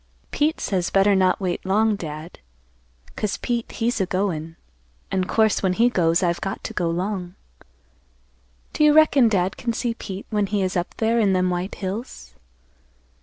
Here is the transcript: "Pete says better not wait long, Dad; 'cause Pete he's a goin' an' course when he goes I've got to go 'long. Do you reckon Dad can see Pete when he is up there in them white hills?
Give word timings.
"Pete 0.31 0.59
says 0.59 0.89
better 0.89 1.13
not 1.15 1.39
wait 1.39 1.63
long, 1.63 1.95
Dad; 1.95 2.39
'cause 3.15 3.37
Pete 3.37 3.71
he's 3.73 4.01
a 4.01 4.07
goin' 4.07 4.55
an' 5.11 5.25
course 5.25 5.61
when 5.61 5.73
he 5.73 5.89
goes 5.89 6.23
I've 6.23 6.41
got 6.41 6.63
to 6.63 6.73
go 6.73 6.89
'long. 6.89 7.35
Do 8.73 8.83
you 8.83 8.93
reckon 8.93 9.29
Dad 9.29 9.57
can 9.57 9.73
see 9.73 9.93
Pete 9.93 10.25
when 10.31 10.47
he 10.47 10.63
is 10.63 10.75
up 10.75 10.95
there 10.97 11.19
in 11.19 11.33
them 11.33 11.51
white 11.51 11.75
hills? 11.75 12.33